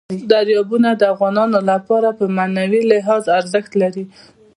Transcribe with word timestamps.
دریابونه 0.31 0.89
د 0.95 1.01
افغانانو 1.13 1.59
لپاره 1.71 2.09
په 2.19 2.25
معنوي 2.37 2.81
لحاظ 2.91 3.23
ارزښت 3.39 3.71
لري. 3.81 4.03